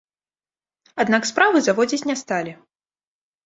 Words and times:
Аднак 1.03 1.29
справы 1.31 1.57
заводзіць 1.69 2.03
не 2.13 2.19
сталі. 2.25 2.51